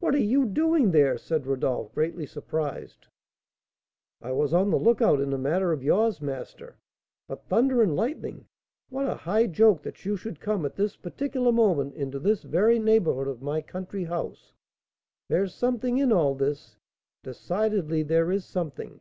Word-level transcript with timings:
"What 0.00 0.14
are 0.14 0.18
you 0.18 0.44
doing 0.44 0.90
there?" 0.90 1.16
said 1.16 1.46
Rodolph, 1.46 1.94
greatly 1.94 2.26
surprised. 2.26 3.06
"I 4.20 4.32
was 4.32 4.52
on 4.52 4.68
the 4.68 4.76
lookout 4.76 5.18
in 5.18 5.32
a 5.32 5.38
matter 5.38 5.72
of 5.72 5.82
yours, 5.82 6.20
master; 6.20 6.76
but, 7.26 7.46
thunder 7.46 7.80
and 7.82 7.96
lightning! 7.96 8.44
what 8.90 9.06
a 9.06 9.14
high 9.14 9.46
joke 9.46 9.80
that 9.84 10.04
you 10.04 10.14
should 10.18 10.40
come 10.40 10.66
at 10.66 10.76
this 10.76 10.94
particular 10.94 11.52
moment 11.52 11.94
into 11.94 12.18
this 12.18 12.42
very 12.42 12.78
neighbourhood 12.78 13.28
of 13.28 13.40
my 13.40 13.62
country 13.62 14.04
house! 14.04 14.52
There's 15.30 15.54
something 15.54 15.96
in 15.96 16.12
all 16.12 16.34
this, 16.34 16.76
decidedly 17.22 18.02
there 18.02 18.30
is 18.30 18.44
something." 18.44 19.00